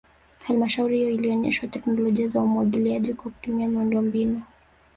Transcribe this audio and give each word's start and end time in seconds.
Halmashauri 0.45 0.97
hiyo 0.97 1.09
ilionesha 1.09 1.67
teknolojia 1.67 2.27
za 2.27 2.41
umwagiliaji 2.41 3.13
kwa 3.13 3.31
kutumia 3.31 3.67
miundombinu 3.67 4.41